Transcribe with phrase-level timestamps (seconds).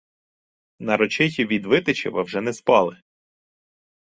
[0.79, 2.97] Нарочиті від Витичева вже не спали.